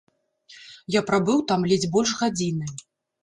[0.95, 2.73] Я прабыў там ледзь больш гадзіны.